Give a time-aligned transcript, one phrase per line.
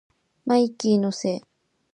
[0.47, 1.41] マイキーのせい